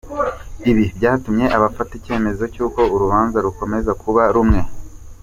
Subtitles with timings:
[0.71, 4.61] Ibi byatumye afata icyemezo cy’uko urubanza rukomeza kuba rumwe.